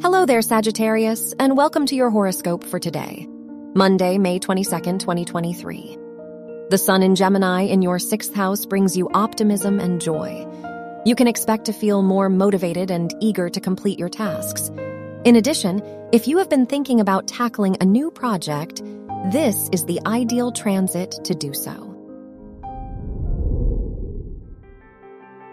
[0.00, 3.26] Hello there, Sagittarius, and welcome to your horoscope for today,
[3.74, 5.98] Monday, May 22nd, 2023.
[6.70, 10.46] The Sun in Gemini in your sixth house brings you optimism and joy.
[11.04, 14.70] You can expect to feel more motivated and eager to complete your tasks.
[15.24, 18.80] In addition, if you have been thinking about tackling a new project,
[19.32, 21.72] this is the ideal transit to do so.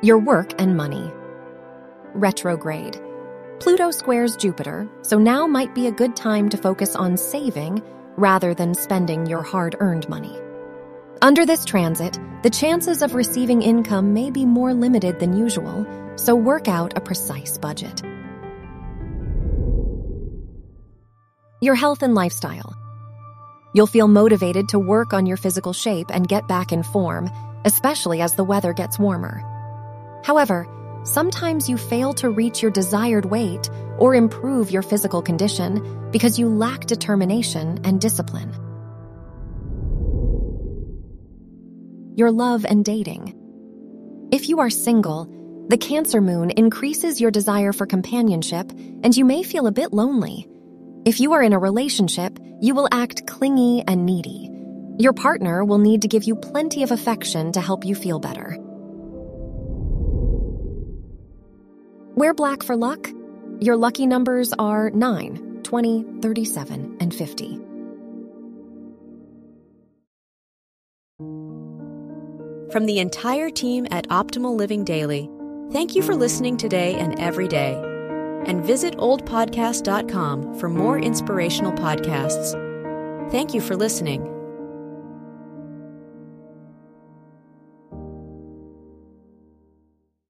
[0.03, 1.11] Your work and money.
[2.13, 3.01] Retrograde.
[3.59, 7.81] Pluto squares Jupiter, so now might be a good time to focus on saving
[8.17, 10.37] rather than spending your hard earned money.
[11.21, 16.35] Under this transit, the chances of receiving income may be more limited than usual, so
[16.35, 18.01] work out a precise budget.
[21.61, 22.75] Your health and lifestyle.
[23.73, 27.29] You'll feel motivated to work on your physical shape and get back in form,
[27.63, 29.41] especially as the weather gets warmer.
[30.23, 30.67] However,
[31.05, 36.49] sometimes you fail to reach your desired weight or improve your physical condition because you
[36.49, 38.51] lack determination and discipline.
[42.15, 43.33] Your love and dating.
[44.31, 45.29] If you are single,
[45.69, 50.47] the Cancer Moon increases your desire for companionship and you may feel a bit lonely.
[51.05, 54.49] If you are in a relationship, you will act clingy and needy.
[54.97, 58.57] Your partner will need to give you plenty of affection to help you feel better.
[62.15, 63.09] Wear black for luck.
[63.59, 67.59] Your lucky numbers are 9, 20, 37, and 50.
[72.71, 75.29] From the entire team at Optimal Living Daily,
[75.71, 77.73] thank you for listening today and every day.
[78.45, 82.51] And visit oldpodcast.com for more inspirational podcasts.
[83.29, 84.34] Thank you for listening.